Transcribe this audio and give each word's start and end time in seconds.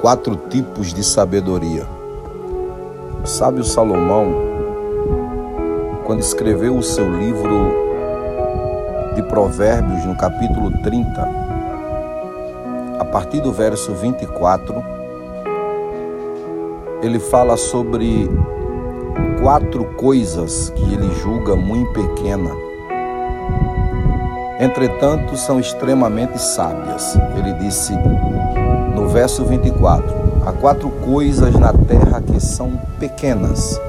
Quatro 0.00 0.36
tipos 0.36 0.94
de 0.94 1.02
sabedoria. 1.02 1.84
O 3.20 3.26
sábio 3.26 3.64
Salomão, 3.64 4.32
quando 6.04 6.20
escreveu 6.20 6.76
o 6.76 6.82
seu 6.84 7.12
livro 7.18 7.72
de 9.16 9.22
Provérbios, 9.24 10.04
no 10.04 10.16
capítulo 10.16 10.70
30, 10.84 11.28
a 13.00 13.04
partir 13.06 13.40
do 13.40 13.50
verso 13.50 13.92
24, 13.92 14.84
ele 17.02 17.18
fala 17.18 17.56
sobre 17.56 18.30
quatro 19.42 19.84
coisas 19.96 20.70
que 20.76 20.94
ele 20.94 21.12
julga 21.16 21.56
muito 21.56 21.92
pequena. 21.92 22.50
Entretanto, 24.60 25.36
são 25.36 25.58
extremamente 25.58 26.38
sábias. 26.40 27.16
Ele 27.36 27.52
disse: 27.54 27.94
verso 29.08 29.44
24: 29.44 30.06
Há 30.46 30.52
quatro 30.52 30.88
coisas 30.90 31.54
na 31.54 31.72
terra 31.72 32.20
que 32.20 32.40
são 32.40 32.72
pequenas, 32.98 33.80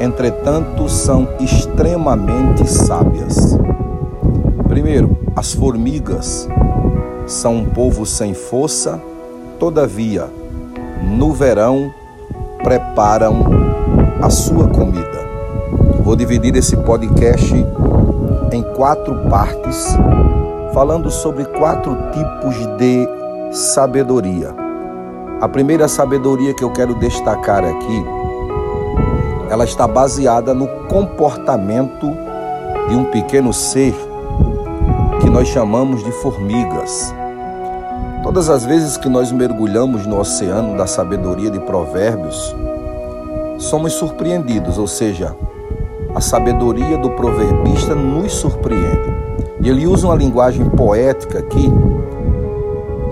entretanto 0.00 0.88
são 0.88 1.28
extremamente 1.40 2.68
sábias. 2.68 3.58
Primeiro, 4.68 5.16
as 5.34 5.52
formigas 5.52 6.48
são 7.26 7.56
um 7.56 7.64
povo 7.64 8.06
sem 8.06 8.34
força, 8.34 9.00
todavia, 9.58 10.28
no 11.02 11.32
verão, 11.32 11.92
preparam 12.62 13.40
a 14.22 14.30
sua 14.30 14.68
comida. 14.68 15.26
Vou 16.02 16.14
dividir 16.14 16.54
esse 16.56 16.76
podcast 16.76 17.54
em 18.52 18.62
quatro 18.74 19.28
partes, 19.28 19.96
falando 20.72 21.10
sobre 21.10 21.44
quatro 21.44 21.96
tipos 22.12 22.56
de 22.78 23.25
sabedoria. 23.52 24.54
A 25.40 25.48
primeira 25.48 25.86
sabedoria 25.88 26.54
que 26.54 26.64
eu 26.64 26.70
quero 26.70 26.94
destacar 26.94 27.64
aqui, 27.64 28.04
ela 29.50 29.64
está 29.64 29.86
baseada 29.86 30.52
no 30.52 30.66
comportamento 30.88 32.10
de 32.88 32.94
um 32.94 33.04
pequeno 33.04 33.52
ser 33.52 33.94
que 35.20 35.30
nós 35.30 35.48
chamamos 35.48 36.02
de 36.02 36.10
formigas. 36.12 37.14
Todas 38.22 38.48
as 38.48 38.64
vezes 38.64 38.96
que 38.96 39.08
nós 39.08 39.30
mergulhamos 39.30 40.06
no 40.06 40.18
oceano 40.18 40.76
da 40.76 40.86
sabedoria 40.86 41.50
de 41.50 41.60
Provérbios, 41.60 42.54
somos 43.58 43.92
surpreendidos, 43.92 44.78
ou 44.78 44.86
seja, 44.86 45.36
a 46.14 46.20
sabedoria 46.20 46.98
do 46.98 47.10
proverbista 47.10 47.94
nos 47.94 48.32
surpreende. 48.32 49.14
E 49.60 49.68
ele 49.68 49.86
usa 49.86 50.06
uma 50.06 50.16
linguagem 50.16 50.68
poética 50.70 51.38
aqui 51.38 51.70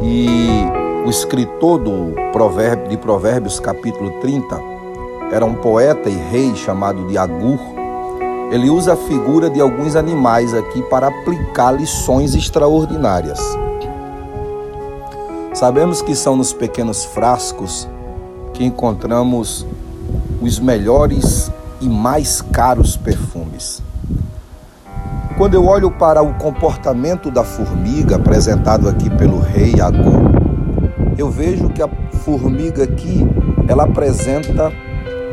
e 0.06 1.06
o 1.06 1.08
escritor 1.08 1.78
do 1.78 2.14
provérbio, 2.30 2.88
de 2.88 2.96
Provérbios, 2.96 3.58
capítulo 3.58 4.10
30, 4.20 4.60
era 5.32 5.44
um 5.44 5.54
poeta 5.54 6.10
e 6.10 6.14
rei 6.14 6.54
chamado 6.54 7.06
de 7.08 7.16
Agur. 7.16 7.58
Ele 8.50 8.68
usa 8.68 8.92
a 8.92 8.96
figura 8.96 9.48
de 9.48 9.60
alguns 9.60 9.96
animais 9.96 10.52
aqui 10.52 10.82
para 10.82 11.08
aplicar 11.08 11.72
lições 11.72 12.34
extraordinárias. 12.34 13.40
Sabemos 15.54 16.02
que 16.02 16.14
são 16.14 16.36
nos 16.36 16.52
pequenos 16.52 17.04
frascos 17.04 17.88
que 18.52 18.64
encontramos 18.64 19.66
os 20.42 20.58
melhores 20.58 21.50
e 21.80 21.88
mais 21.88 22.42
caros 22.42 22.96
perfumes. 22.96 23.83
Quando 25.44 25.52
eu 25.56 25.66
olho 25.66 25.90
para 25.90 26.22
o 26.22 26.32
comportamento 26.32 27.30
da 27.30 27.44
formiga 27.44 28.16
apresentado 28.16 28.88
aqui 28.88 29.10
pelo 29.10 29.38
rei 29.38 29.78
Agu, 29.78 30.22
eu 31.18 31.30
vejo 31.30 31.68
que 31.68 31.82
a 31.82 31.88
formiga 32.24 32.84
aqui 32.84 33.26
ela 33.68 33.84
apresenta 33.84 34.72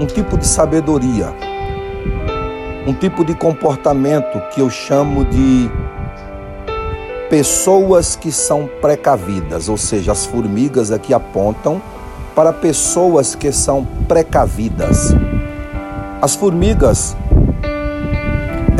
um 0.01 0.05
tipo 0.05 0.37
de 0.37 0.45
sabedoria, 0.45 1.33
um 2.85 2.93
tipo 2.93 3.23
de 3.23 3.33
comportamento 3.33 4.37
que 4.53 4.59
eu 4.59 4.69
chamo 4.69 5.23
de 5.23 5.71
pessoas 7.29 8.13
que 8.13 8.33
são 8.33 8.69
precavidas, 8.81 9.69
ou 9.69 9.77
seja, 9.77 10.11
as 10.11 10.25
formigas 10.25 10.91
aqui 10.91 11.13
apontam 11.13 11.81
para 12.35 12.51
pessoas 12.51 13.33
que 13.33 13.49
são 13.49 13.87
precavidas. 14.09 15.15
As 16.21 16.35
formigas 16.35 17.15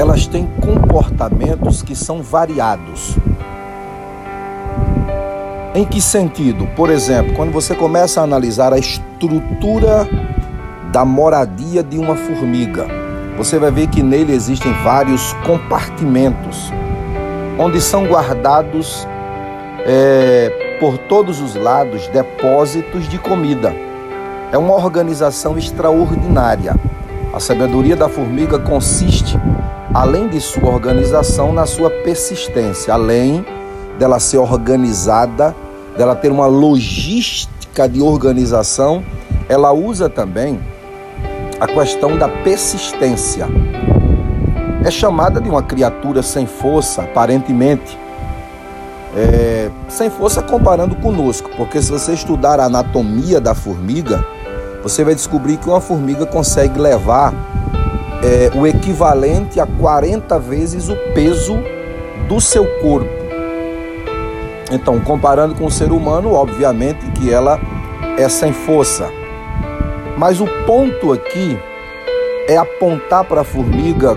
elas 0.01 0.25
têm 0.25 0.47
comportamentos 0.59 1.83
que 1.83 1.95
são 1.95 2.21
variados. 2.23 3.15
Em 5.75 5.85
que 5.85 6.01
sentido? 6.01 6.67
Por 6.75 6.89
exemplo, 6.89 7.33
quando 7.35 7.51
você 7.51 7.75
começa 7.75 8.19
a 8.19 8.23
analisar 8.23 8.73
a 8.73 8.79
estrutura 8.79 10.07
da 10.91 11.05
moradia 11.05 11.83
de 11.83 11.97
uma 11.97 12.15
formiga, 12.15 12.87
você 13.37 13.57
vai 13.57 13.71
ver 13.71 13.87
que 13.87 14.01
nele 14.01 14.33
existem 14.33 14.73
vários 14.83 15.33
compartimentos, 15.45 16.71
onde 17.57 17.79
são 17.79 18.05
guardados 18.05 19.07
é, 19.85 20.77
por 20.79 20.97
todos 20.97 21.39
os 21.39 21.55
lados 21.55 22.07
depósitos 22.07 23.07
de 23.07 23.17
comida. 23.19 23.73
É 24.51 24.57
uma 24.57 24.73
organização 24.73 25.57
extraordinária. 25.57 26.75
A 27.33 27.39
sabedoria 27.39 27.95
da 27.95 28.09
formiga 28.09 28.59
consiste 28.59 29.39
além 29.93 30.27
de 30.27 30.39
sua 30.39 30.69
organização, 30.69 31.51
na 31.51 31.65
sua 31.65 31.89
persistência, 31.89 32.93
além 32.93 33.45
dela 33.99 34.19
ser 34.19 34.37
organizada, 34.37 35.55
dela 35.97 36.15
ter 36.15 36.31
uma 36.31 36.47
logística 36.47 37.87
de 37.87 38.01
organização, 38.01 39.03
ela 39.49 39.71
usa 39.71 40.09
também 40.09 40.59
a 41.59 41.67
questão 41.67 42.17
da 42.17 42.27
persistência. 42.27 43.47
É 44.83 44.89
chamada 44.89 45.39
de 45.39 45.49
uma 45.49 45.61
criatura 45.61 46.23
sem 46.23 46.47
força, 46.47 47.03
aparentemente. 47.03 47.99
É, 49.15 49.69
sem 49.89 50.09
força 50.09 50.41
comparando 50.41 50.95
conosco, 50.95 51.49
porque 51.57 51.81
se 51.81 51.91
você 51.91 52.13
estudar 52.13 52.61
a 52.61 52.65
anatomia 52.65 53.41
da 53.41 53.53
formiga, 53.53 54.25
você 54.81 55.03
vai 55.03 55.13
descobrir 55.13 55.57
que 55.57 55.67
uma 55.67 55.81
formiga 55.81 56.25
consegue 56.25 56.79
levar 56.79 57.33
é, 58.23 58.51
o 58.55 58.67
equivalente 58.67 59.59
a 59.59 59.65
40 59.65 60.37
vezes 60.39 60.89
o 60.89 60.95
peso 61.13 61.57
do 62.27 62.39
seu 62.39 62.65
corpo. 62.79 63.09
Então, 64.71 64.99
comparando 65.01 65.55
com 65.55 65.65
o 65.65 65.71
ser 65.71 65.91
humano, 65.91 66.33
obviamente 66.33 67.05
que 67.11 67.31
ela 67.31 67.59
é 68.17 68.29
sem 68.29 68.53
força. 68.53 69.09
Mas 70.17 70.39
o 70.39 70.47
ponto 70.65 71.11
aqui 71.11 71.59
é 72.47 72.55
apontar 72.57 73.25
para 73.25 73.41
a 73.41 73.43
formiga 73.43 74.15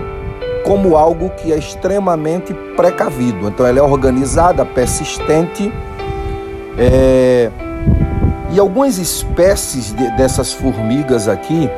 como 0.63 0.95
algo 0.95 1.29
que 1.31 1.51
é 1.51 1.57
extremamente 1.57 2.53
precavido. 2.75 3.47
Então, 3.47 3.65
ela 3.65 3.79
é 3.79 3.81
organizada, 3.81 4.65
persistente. 4.65 5.71
É... 6.77 7.51
E 8.51 8.59
algumas 8.59 8.97
espécies 8.97 9.93
de, 9.93 10.09
dessas 10.15 10.53
formigas 10.53 11.27
aqui, 11.27 11.69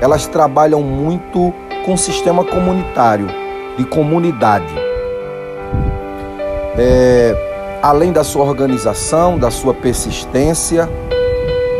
elas 0.00 0.26
trabalham 0.26 0.82
muito 0.82 1.52
com 1.84 1.94
o 1.94 1.98
sistema 1.98 2.44
comunitário, 2.44 3.26
de 3.76 3.84
comunidade. 3.84 4.72
É, 6.78 7.78
além 7.82 8.12
da 8.12 8.24
sua 8.24 8.44
organização, 8.44 9.38
da 9.38 9.50
sua 9.50 9.74
persistência, 9.74 10.88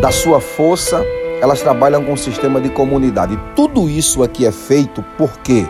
da 0.00 0.10
sua 0.10 0.40
força, 0.40 1.04
elas 1.40 1.60
trabalham 1.60 2.04
com 2.04 2.12
o 2.12 2.18
sistema 2.18 2.60
de 2.60 2.68
comunidade. 2.68 3.38
Tudo 3.54 3.88
isso 3.88 4.22
aqui 4.22 4.46
é 4.46 4.52
feito 4.52 5.02
por 5.16 5.38
quê? 5.38 5.66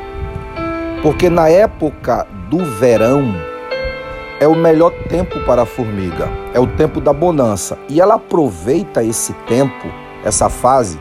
Porque 1.03 1.29
na 1.29 1.49
época 1.49 2.27
do 2.49 2.65
verão 2.65 3.35
é 4.41 4.47
o 4.47 4.55
melhor 4.55 4.93
tempo 5.09 5.41
para 5.41 5.63
a 5.63 5.67
formiga, 5.67 6.29
é 6.53 6.61
o 6.61 6.67
tempo 6.67 7.01
da 7.01 7.13
bonança. 7.13 7.79
E 7.89 8.01
ela 8.01 8.15
aproveita 8.15 9.03
esse 9.03 9.33
tempo, 9.47 9.89
essa 10.25 10.49
fase, 10.49 10.99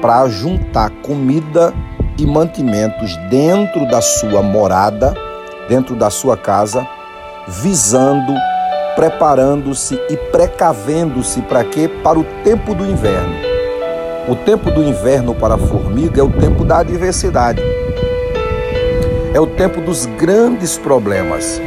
para 0.00 0.28
juntar 0.28 0.90
comida 1.02 1.74
e 2.18 2.26
mantimentos 2.26 3.16
dentro 3.28 3.86
da 3.86 4.00
sua 4.00 4.42
morada, 4.42 5.14
dentro 5.68 5.94
da 5.94 6.10
sua 6.10 6.36
casa, 6.36 6.86
visando, 7.46 8.32
preparando-se 8.94 10.00
e 10.08 10.16
precavendo-se 10.16 11.42
para 11.42 11.64
quê? 11.64 11.88
Para 12.02 12.18
o 12.18 12.24
tempo 12.42 12.74
do 12.74 12.84
inverno. 12.84 13.34
O 14.28 14.34
tempo 14.34 14.70
do 14.70 14.82
inverno 14.82 15.34
para 15.34 15.54
a 15.54 15.58
formiga 15.58 16.20
é 16.20 16.24
o 16.24 16.30
tempo 16.30 16.64
da 16.64 16.78
adversidade. 16.78 17.62
É 19.32 19.40
o 19.40 19.46
tempo 19.46 19.80
dos 19.80 20.06
grandes 20.06 20.78
problemas. 20.78 21.60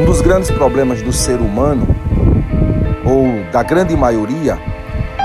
Um 0.00 0.04
dos 0.04 0.20
grandes 0.20 0.50
problemas 0.50 1.02
do 1.02 1.12
ser 1.12 1.40
humano, 1.40 1.86
ou 3.04 3.50
da 3.50 3.62
grande 3.62 3.96
maioria, 3.96 4.58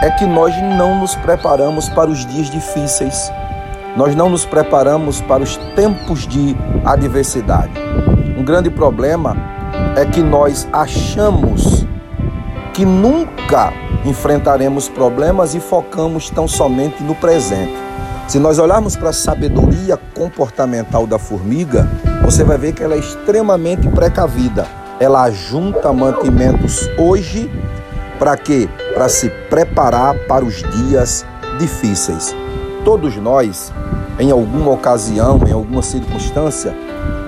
é 0.01 0.09
que 0.09 0.25
nós 0.25 0.55
não 0.61 0.99
nos 0.99 1.15
preparamos 1.15 1.89
para 1.89 2.09
os 2.09 2.25
dias 2.25 2.49
difíceis 2.49 3.31
nós 3.95 4.15
não 4.15 4.29
nos 4.29 4.45
preparamos 4.45 5.21
para 5.21 5.43
os 5.43 5.57
tempos 5.75 6.27
de 6.27 6.55
adversidade. 6.85 7.73
Um 8.37 8.43
grande 8.43 8.69
problema 8.69 9.35
é 9.95 10.05
que 10.05 10.21
nós 10.21 10.67
achamos 10.71 11.85
que 12.73 12.85
nunca 12.85 13.73
enfrentaremos 14.05 14.87
problemas 14.87 15.53
e 15.53 15.59
focamos 15.59 16.29
tão 16.29 16.47
somente 16.47 17.03
no 17.03 17.13
presente. 17.15 17.73
Se 18.27 18.39
nós 18.39 18.59
olharmos 18.59 18.95
para 18.95 19.09
a 19.09 19.13
sabedoria 19.13 19.97
comportamental 20.15 21.05
da 21.05 21.19
formiga, 21.19 21.87
você 22.23 22.43
vai 22.43 22.57
ver 22.57 22.73
que 22.73 22.81
ela 22.81 22.95
é 22.95 22.99
extremamente 22.99 23.89
precavida. 23.89 24.65
Ela 24.99 25.29
junta 25.29 25.91
mantimentos 25.91 26.89
hoje 26.97 27.51
para 28.17 28.37
quê? 28.37 28.69
Para 28.93 29.09
se 29.09 29.29
preparar 29.49 30.15
para 30.27 30.45
os 30.45 30.63
dias 30.63 31.25
difíceis. 31.59 32.33
Todos 32.83 33.15
nós, 33.17 33.71
em 34.19 34.31
alguma 34.31 34.71
ocasião, 34.71 35.39
em 35.47 35.51
alguma 35.51 35.81
circunstância, 35.81 36.75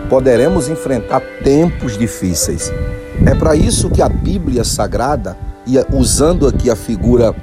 poderemos 0.09 0.67
enfrentar 0.67 1.21
tempos 1.43 1.97
difíceis. 1.97 2.71
É 3.25 3.35
para 3.35 3.55
isso 3.55 3.89
que 3.89 4.01
a 4.01 4.09
Bíblia 4.09 4.63
Sagrada, 4.63 5.37
usando 5.91 6.47
aqui 6.47 6.69
a 6.69 6.75
figura 6.75 7.35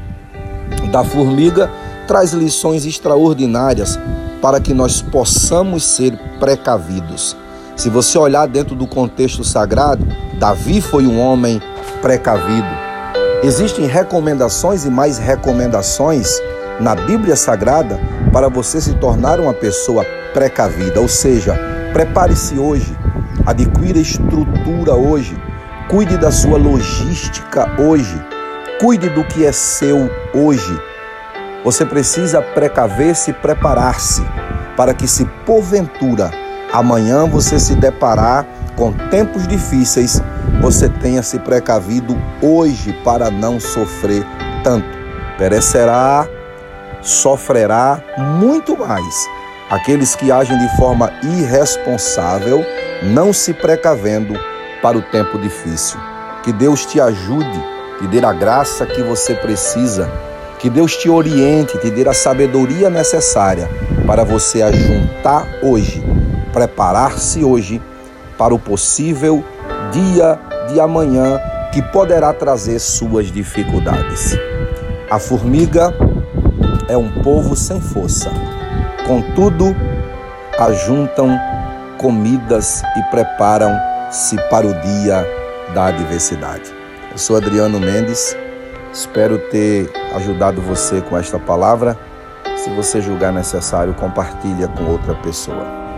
da 0.90 1.04
formiga, 1.04 1.70
traz 2.06 2.32
lições 2.32 2.84
extraordinárias 2.84 3.98
para 4.42 4.60
que 4.60 4.74
nós 4.74 5.00
possamos 5.00 5.84
ser 5.84 6.18
precavidos. 6.40 7.36
Se 7.76 7.88
você 7.88 8.18
olhar 8.18 8.46
dentro 8.46 8.74
do 8.74 8.86
contexto 8.86 9.44
sagrado, 9.44 10.04
Davi 10.38 10.80
foi 10.80 11.06
um 11.06 11.20
homem 11.20 11.62
precavido. 12.02 12.68
Existem 13.42 13.86
recomendações 13.86 14.84
e 14.84 14.90
mais 14.90 15.16
recomendações 15.16 16.40
na 16.80 16.94
Bíblia 16.94 17.36
Sagrada 17.36 18.00
para 18.32 18.48
você 18.48 18.80
se 18.80 18.94
tornar 18.94 19.38
uma 19.38 19.54
pessoa 19.54 20.04
precavida, 20.32 21.00
ou 21.00 21.08
seja, 21.08 21.58
prepare-se 21.92 22.58
hoje, 22.58 22.96
adquira 23.46 23.98
estrutura 23.98 24.94
hoje, 24.94 25.36
Cuide 25.90 26.16
da 26.16 26.30
sua 26.30 26.56
logística 26.56 27.68
hoje. 27.76 28.14
Cuide 28.78 29.08
do 29.08 29.24
que 29.24 29.44
é 29.44 29.50
seu 29.50 30.08
hoje. 30.32 30.80
Você 31.64 31.84
precisa 31.84 32.40
precaver-se 32.40 33.32
e 33.32 33.34
preparar-se 33.34 34.22
para 34.76 34.94
que, 34.94 35.08
se 35.08 35.24
porventura 35.44 36.30
amanhã 36.72 37.26
você 37.26 37.58
se 37.58 37.74
deparar 37.74 38.46
com 38.76 38.92
tempos 38.92 39.48
difíceis, 39.48 40.22
você 40.60 40.88
tenha 40.88 41.24
se 41.24 41.40
precavido 41.40 42.16
hoje 42.40 42.92
para 43.02 43.28
não 43.28 43.58
sofrer 43.58 44.24
tanto. 44.62 44.86
Perecerá, 45.36 46.24
sofrerá 47.02 48.02
muito 48.16 48.76
mais 48.76 49.28
aqueles 49.70 50.16
que 50.16 50.32
agem 50.32 50.58
de 50.58 50.76
forma 50.76 51.12
irresponsável, 51.22 52.64
não 53.02 53.32
se 53.32 53.54
precavendo 53.54 54.34
para 54.82 54.98
o 54.98 55.02
tempo 55.02 55.38
difícil. 55.38 55.98
Que 56.42 56.52
Deus 56.52 56.84
te 56.84 57.00
ajude, 57.00 57.64
te 58.00 58.06
dê 58.08 58.24
a 58.24 58.32
graça 58.32 58.84
que 58.84 59.02
você 59.02 59.34
precisa. 59.34 60.10
Que 60.58 60.68
Deus 60.68 60.96
te 60.96 61.08
oriente, 61.08 61.78
te 61.78 61.90
dê 61.90 62.06
a 62.06 62.12
sabedoria 62.12 62.90
necessária 62.90 63.70
para 64.06 64.24
você 64.24 64.60
ajuntar 64.60 65.46
hoje, 65.62 66.02
preparar-se 66.52 67.44
hoje 67.44 67.80
para 68.36 68.52
o 68.52 68.58
possível 68.58 69.44
dia 69.92 70.38
de 70.68 70.80
amanhã 70.80 71.40
que 71.72 71.80
poderá 71.80 72.32
trazer 72.32 72.78
suas 72.78 73.30
dificuldades. 73.30 74.36
A 75.10 75.18
formiga 75.18 75.94
é 76.90 76.96
um 76.96 77.08
povo 77.22 77.54
sem 77.54 77.80
força, 77.80 78.28
contudo, 79.06 79.76
ajuntam 80.58 81.38
comidas 81.96 82.82
e 82.96 83.02
preparam 83.12 83.70
se 84.10 84.36
para 84.48 84.66
o 84.66 84.74
dia 84.74 85.24
da 85.72 85.86
adversidade. 85.86 86.74
Eu 87.12 87.16
sou 87.16 87.36
Adriano 87.36 87.78
Mendes, 87.78 88.36
espero 88.92 89.38
ter 89.50 89.88
ajudado 90.16 90.60
você 90.60 91.00
com 91.00 91.16
esta 91.16 91.38
palavra. 91.38 91.96
Se 92.56 92.68
você 92.70 93.00
julgar 93.00 93.32
necessário, 93.32 93.94
compartilha 93.94 94.66
com 94.66 94.82
outra 94.86 95.14
pessoa. 95.14 95.89